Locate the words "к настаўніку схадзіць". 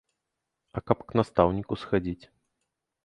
1.11-2.21